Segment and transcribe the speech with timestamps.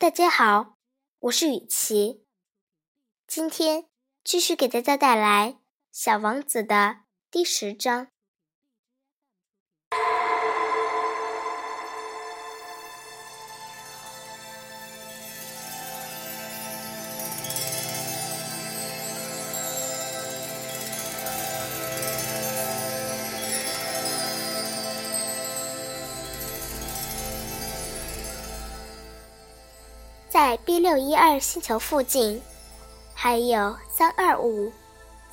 [0.00, 0.78] 大家好，
[1.18, 2.24] 我是雨琪。
[3.26, 3.88] 今天
[4.22, 5.54] 继续给大家带来
[5.90, 7.00] 《小王子》的
[7.32, 8.06] 第十章。
[30.40, 32.40] 在 B 六一二星球附近，
[33.12, 34.72] 还有三二五、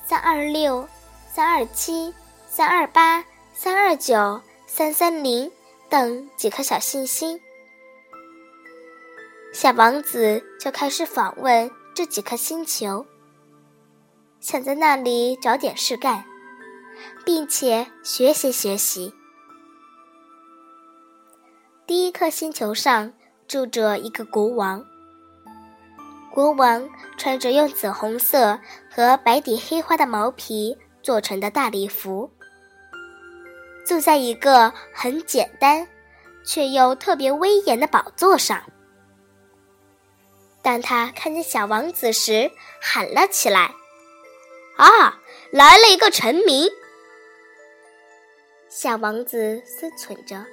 [0.04, 0.88] 三二六、
[1.32, 2.12] 三二七、
[2.48, 3.24] 三二八、
[3.54, 5.48] 三二九、三三零
[5.88, 7.40] 等几颗小行星。
[9.52, 13.06] 小王子就开始访问这几颗星球，
[14.40, 16.24] 想在那里找点事干，
[17.24, 19.14] 并且学习学习。
[21.86, 23.12] 第一颗星球上
[23.46, 24.84] 住着一个国王。
[26.36, 26.86] 国王
[27.16, 28.60] 穿着用紫红色
[28.94, 32.30] 和白底黑花的毛皮做成的大礼服，
[33.86, 35.88] 坐在一个很简单
[36.44, 38.62] 却又特别威严的宝座上。
[40.60, 42.50] 当他看见小王子时，
[42.82, 43.74] 喊了起来
[44.76, 45.18] ：“啊，
[45.50, 46.68] 来了一个臣民！”
[48.68, 50.44] 小王子思忖着，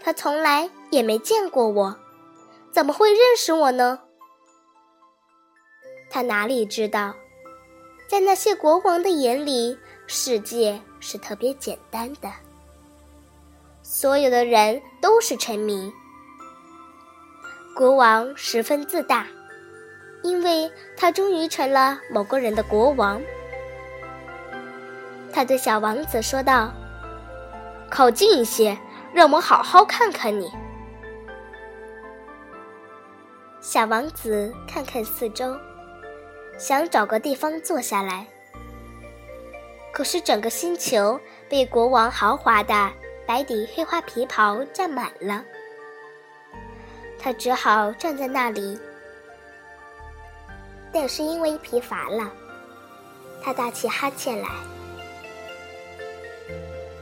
[0.00, 1.96] 他从来也没见过我，
[2.70, 4.02] 怎么会认识我呢？
[6.10, 7.14] 他哪里知道，
[8.08, 12.30] 在那些国王的眼里，世界是特别简单的。
[13.82, 15.92] 所有的人都是臣民。
[17.76, 19.26] 国王十分自大，
[20.22, 23.20] 因为他终于成了某个人的国王。
[25.32, 26.72] 他对小王子说道
[27.88, 28.76] ：“靠近一些，
[29.12, 30.50] 让我好好看看你。”
[33.60, 35.54] 小王子看看四周。
[36.58, 38.26] 想找个地方坐下来，
[39.92, 42.90] 可是整个星球被国王豪华的
[43.24, 45.44] 白底黑花皮袍占满了，
[47.16, 48.76] 他只好站在那里。
[50.92, 52.28] 但是因为疲乏了，
[53.42, 54.48] 他打起哈欠来。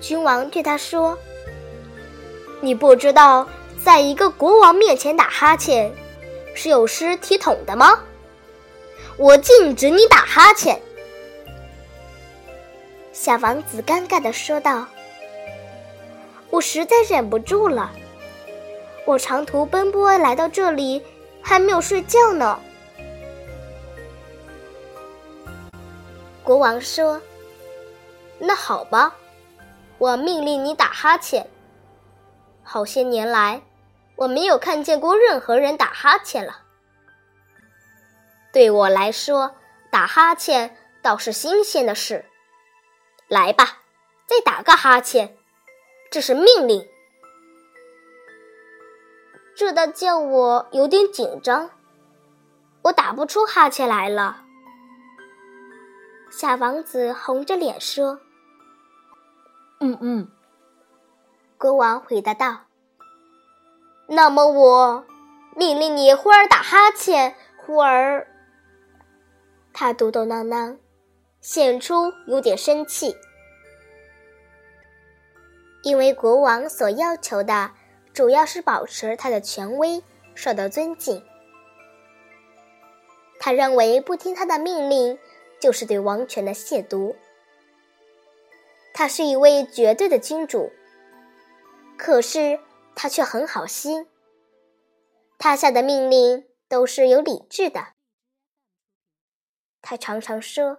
[0.00, 1.16] 君王对他说
[2.60, 3.48] ：“你不知道，
[3.82, 5.90] 在一个国王面前打哈欠
[6.54, 7.98] 是有失体统的吗？”
[9.18, 10.78] 我禁止你打哈欠，
[13.14, 14.86] 小王子尴尬的说道
[16.50, 17.90] ：“我实在忍不住了，
[19.06, 21.02] 我长途奔波来到这里，
[21.40, 22.60] 还没有睡觉呢。”
[26.44, 27.18] 国王说
[28.38, 29.14] ：“那好吧，
[29.96, 31.48] 我命令你打哈欠。
[32.62, 33.62] 好些年来，
[34.14, 36.64] 我没有看见过任何人打哈欠了。”
[38.56, 39.54] 对我来说，
[39.90, 42.24] 打哈欠倒是新鲜的事。
[43.28, 43.82] 来吧，
[44.24, 45.36] 再打个哈欠，
[46.10, 46.88] 这是命令。
[49.54, 51.68] 这倒叫我有点紧张，
[52.84, 54.42] 我打不出哈欠来了。
[56.30, 58.20] 小王子红着脸说
[59.80, 60.30] ：“嗯嗯。”
[61.60, 62.60] 国王回答道
[64.08, 65.04] ：“那么我
[65.54, 68.26] 命令你忽而打哈欠，忽而……”
[69.78, 70.78] 他嘟嘟囔囔，
[71.42, 73.14] 显出有点生气，
[75.82, 77.72] 因为国王所要求的
[78.14, 80.02] 主要是保持他的权威
[80.34, 81.22] 受到尊敬。
[83.38, 85.18] 他认为不听他的命令
[85.60, 87.14] 就是对王权的亵渎。
[88.94, 90.72] 他是一位绝对的君主，
[91.98, 92.58] 可是
[92.94, 94.08] 他却很好心。
[95.36, 97.95] 他下的命令都是有理智的。
[99.88, 100.78] 他常常说：“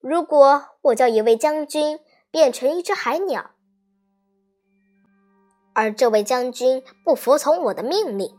[0.00, 1.98] 如果我叫一位将军
[2.30, 3.52] 变成一只海鸟，
[5.72, 8.36] 而这位将军不服从我的命令，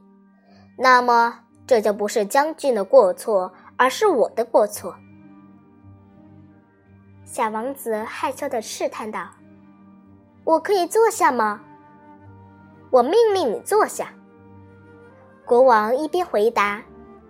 [0.77, 4.95] 那么这就不是将军的过错，而是我的过错。”
[7.25, 9.27] 小王子害羞的试探道
[10.45, 11.63] ：“我可以坐下吗
[12.93, 14.13] ？”“我命令你坐下。”
[15.47, 16.83] 国王一边回答。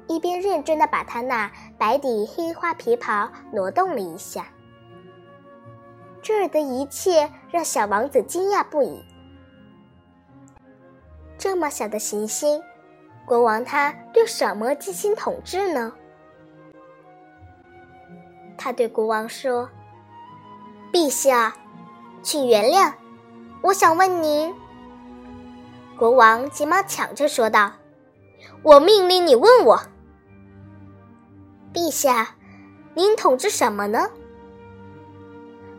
[0.08, 4.46] 一边认真的把他那白底黑花皮袍挪动了一下，
[6.22, 9.04] 这儿的一切让小王子惊讶不已。
[11.38, 12.62] 这么小的行星，
[13.26, 15.92] 国王他对什么进行统治呢？
[18.58, 19.70] 他对国王说
[20.94, 21.54] ：“陛下，
[22.22, 22.94] 请原谅，
[23.62, 24.54] 我想问您，
[25.98, 27.74] 国王急忙抢着说道
[28.64, 29.82] ：“我命令你问我，
[31.74, 32.36] 陛下，
[32.94, 34.08] 您统治什么呢？”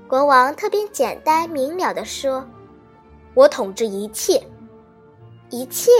[0.09, 2.47] 国王特别简单明了的说
[3.35, 4.43] ：“我统治一切，
[5.51, 5.91] 一切。”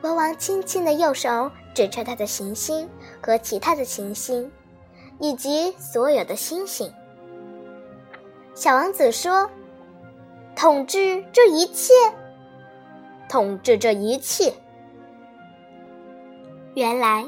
[0.00, 2.88] 国王轻轻的右手指着他的行星
[3.22, 4.50] 和其他的行星，
[5.20, 6.92] 以及所有的星星。
[8.54, 9.48] 小王子说
[10.56, 11.92] ：“统治这一切，
[13.28, 14.52] 统治这一切。”
[16.74, 17.24] 原来，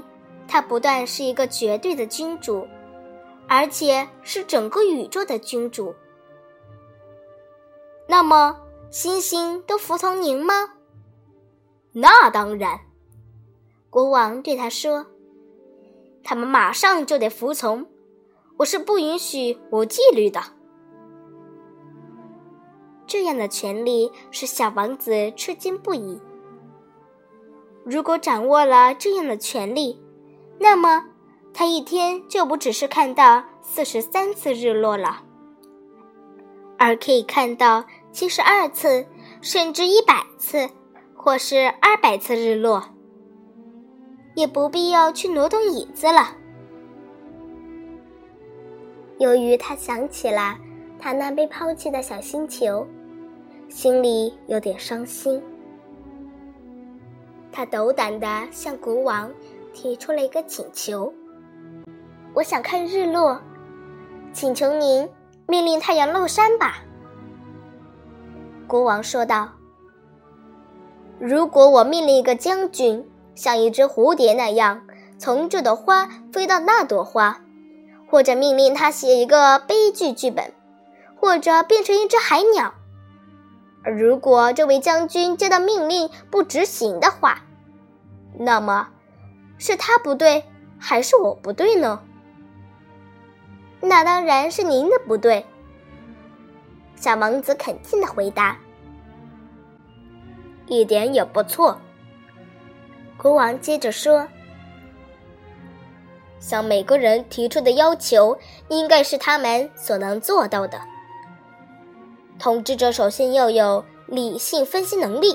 [0.46, 2.66] 他不但是一个绝对的君主。
[3.46, 5.94] 而且是整个宇宙的君主。
[8.08, 8.58] 那么，
[8.90, 10.70] 星星都服从您吗？
[11.92, 12.80] 那当然，
[13.90, 15.06] 国王对他说
[16.24, 17.86] ：“他们马上就得服从，
[18.56, 20.40] 我是不允许无纪律的。”
[23.06, 26.18] 这样的权利使小王子吃惊不已。
[27.84, 30.02] 如果掌握了这样的权利，
[30.64, 31.04] 那么。
[31.56, 35.22] 他一天就不只是看到四十三次日落了，
[36.76, 39.06] 而可以看到七十二次，
[39.40, 40.68] 甚至一百次，
[41.14, 42.82] 或是二百次日落，
[44.34, 46.36] 也不必要去挪动椅子了。
[49.18, 50.58] 由于他想起了
[50.98, 52.84] 他那被抛弃的小星球，
[53.68, 55.40] 心里有点伤心。
[57.52, 59.30] 他斗胆地向国王
[59.74, 61.12] 提出了一个请求。
[62.32, 63.38] 我想看日落，
[64.32, 65.06] 请求您
[65.46, 66.78] 命令太阳落山吧。”
[68.66, 69.50] 国王说道。
[71.20, 74.82] “如果我命令一个将军像一只蝴蝶那样
[75.18, 77.40] 从这朵花飞到那朵花，
[78.10, 80.52] 或者命令他写一个悲剧剧本，
[81.14, 82.74] 或者变成一只海鸟，
[83.84, 87.42] 而如果这位将军接到命令不执行的话，
[88.36, 88.88] 那么
[89.58, 90.44] 是他不对，
[90.78, 92.00] 还是我不对呢？”
[93.80, 95.44] 那当然是您的不对。”
[96.96, 98.56] 小王子肯定的回答。
[100.66, 101.78] “一点也不错。”
[103.18, 104.26] 国王接着说
[106.40, 110.80] ，“向每个人提出的要求，应该是他们所能做到的。
[112.38, 115.34] 统治者首先要有理性分析能力。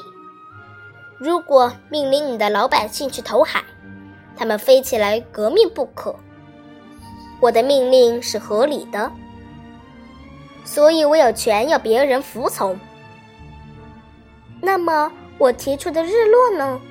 [1.19, 3.63] 如果命令你的老百姓去投海，
[4.39, 6.15] 他们非起来革命不可。”
[7.41, 9.11] 我的命令是合理的，
[10.63, 12.79] 所以我有权要别人服从。
[14.61, 16.81] 那么，我提出的日落呢？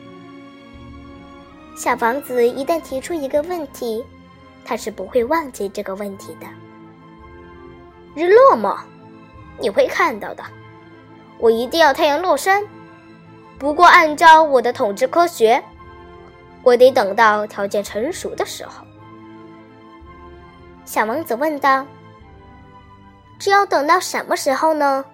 [1.76, 4.04] 小王子一旦提出一个问题，
[4.64, 6.46] 他是不会忘记这个问题的。
[8.14, 8.84] 日落吗？
[9.58, 10.42] 你会看到的。
[11.38, 12.66] 我一定要太阳落山。
[13.58, 15.62] 不过，按照我的统治科学，
[16.68, 18.84] 我得等到条件成熟的时候。
[20.84, 21.86] 小王子问道
[23.40, 25.06] ：“这要等到什么时候呢？”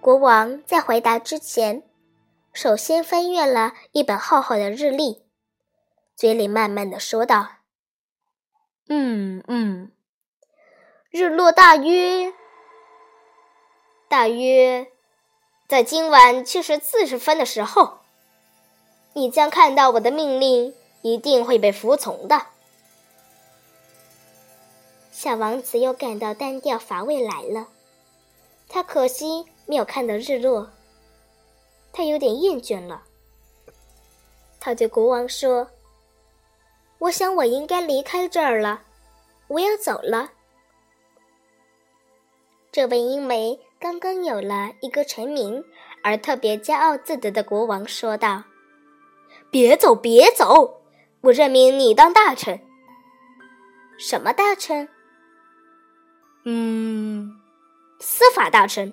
[0.00, 1.82] 国王在回答之前，
[2.52, 5.24] 首先翻阅了一本厚厚的日历，
[6.14, 7.48] 嘴里慢慢的说道
[8.88, 9.90] ：“嗯嗯，
[11.10, 12.32] 日落大约
[14.08, 14.92] 大约
[15.66, 17.98] 在今晚七时四十分的时候，
[19.16, 22.48] 你将看到我的命令一定会被服从的。”
[25.10, 27.68] 小王子又感到单调乏味来了，
[28.68, 30.68] 他可惜没有看到日落，
[31.94, 33.04] 他有点厌倦了。
[34.60, 35.70] 他对国王说
[37.00, 38.82] ：“我想我应该离开这儿了，
[39.48, 40.32] 我要走了。”
[42.70, 45.64] 这位因为刚刚有了一个臣民
[46.02, 48.42] 而特别骄傲自得的国王说道
[49.50, 50.82] ：“别走，别走！
[51.22, 52.60] 我任命你当大臣。
[53.98, 54.88] 什么大臣？”
[56.44, 57.40] 嗯，
[57.98, 58.92] 司法大臣。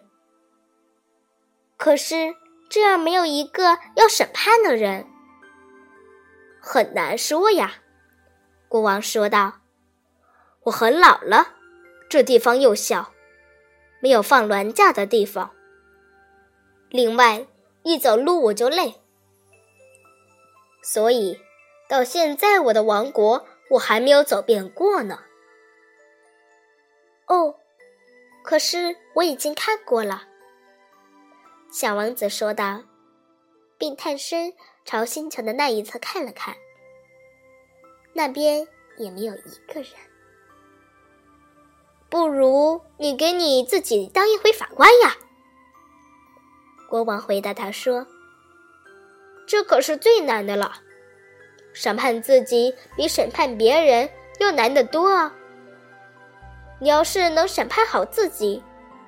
[1.78, 2.36] 可是
[2.70, 5.06] 这样没有一个要审判的人，
[6.62, 7.76] 很难说呀。
[8.68, 9.60] 国王说道
[10.64, 11.50] ：“我很老了，
[12.10, 13.12] 这地方又小，
[14.00, 15.52] 没有放銮驾的地方。
[16.90, 17.46] 另外，
[17.84, 19.03] 一走路我就累，
[20.84, 21.40] 所以
[21.90, 25.24] 到现在我的王国我还没有走遍过呢。”
[27.26, 27.56] 哦，
[28.44, 30.28] 可是我已经看过了。”
[31.72, 32.84] 小王子说道，
[33.80, 34.54] 并探身
[34.86, 36.56] 朝星球的那一侧看了看，
[38.14, 39.90] 那边也没有一个人。
[42.10, 45.16] 不如你给你自己当一回法官呀？
[46.88, 48.06] 国王回答他说
[49.54, 50.82] ：“这可是最难的了，
[51.74, 55.32] 审判自己比审判别人要难得多啊！
[56.80, 58.64] 你要是能审判好自己，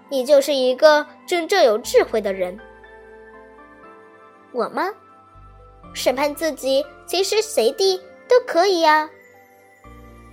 [0.07, 2.59] 你就是一个真正有智慧的人。
[4.51, 4.93] 我吗？
[5.95, 9.09] 审判自己，随时随地都可以呀。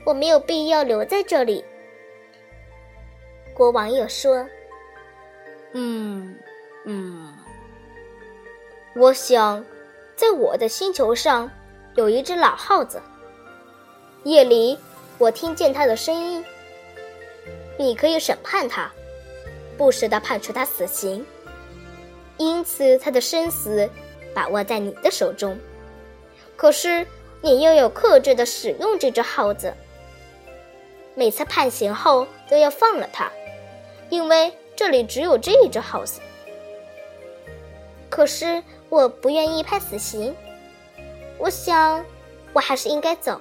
[0.05, 1.65] 我没有必要留在这里。”
[3.57, 4.47] 国王又说
[5.73, 6.39] ：“嗯，
[6.85, 7.35] 嗯，
[8.95, 9.65] 我想，
[10.23, 11.51] 在我的星球上
[11.97, 13.03] 有一只老耗子。
[14.23, 14.79] 夜里，
[15.19, 16.45] 我听见它的声音。
[17.77, 18.89] 你可以审判它，
[19.77, 21.27] 不时的判处它死刑。
[22.37, 23.91] 因此，它的生死
[24.33, 25.59] 把握在你的手中。
[26.55, 27.05] 可是，
[27.41, 29.75] 你又有克制的使用这只耗子。
[31.17, 33.29] 每次判刑后，都要放了它。”
[34.09, 36.21] 因为这里只有这一只耗子，
[38.13, 40.37] 可是我不愿意判死刑。
[41.39, 42.05] 我想，
[42.53, 43.41] 我还是应该走。”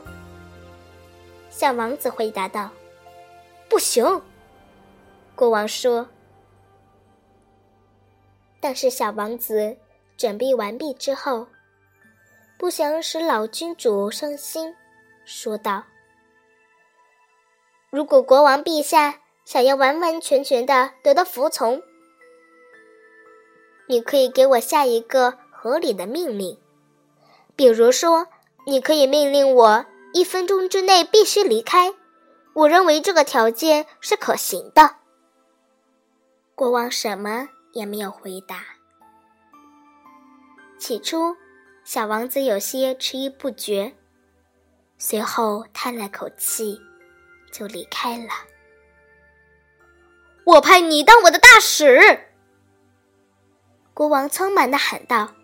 [1.51, 2.69] 小王子回答道。
[3.67, 4.21] “不行。”
[5.35, 6.07] 国王说。
[8.61, 9.75] 但是小王子
[10.15, 11.45] 准备完毕之后，
[12.57, 14.73] 不想使老君主伤心，
[15.25, 15.83] 说道
[17.91, 21.81] ：“如果国王陛下……”想要完完全全的得到服从，
[23.87, 26.57] 你可以给我下一个合理的命令，
[27.55, 28.27] 比如说，
[28.65, 31.93] 你可以命令我一分钟之内必须离开。
[32.53, 34.97] 我认为这个条件是可行的。
[36.55, 38.63] 国王什么也没有回答。
[40.77, 41.35] 起初，
[41.83, 43.93] 小王子有些迟疑不决，
[44.97, 46.79] 随后叹了口气，
[47.51, 48.29] 就离开了。
[50.43, 52.27] 我派你当我的大使。”
[54.01, 55.35] 国王匆忙的喊道。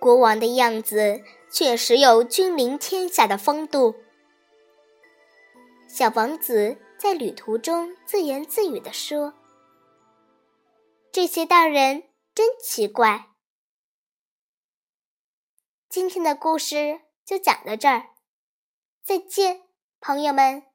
[0.00, 1.22] 国王的样子
[1.52, 3.94] 确实有君临天下的风度。
[5.86, 9.34] 小王子在旅途中自言自语的说
[11.12, 13.28] ：“这些大人真奇怪。”
[15.90, 18.14] 今天的故事就讲到这儿，
[19.02, 19.60] 再见，
[20.00, 20.67] 朋友们。